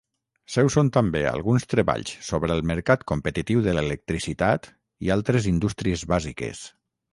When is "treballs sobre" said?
1.73-2.55